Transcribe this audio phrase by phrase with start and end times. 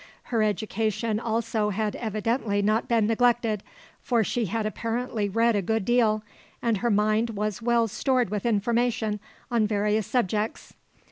[0.33, 3.61] Her education also had evidently not been neglected,
[4.01, 6.23] for she had apparently read a good deal,
[6.59, 9.19] and her mind was well stored with information
[9.51, 10.73] on various subjects.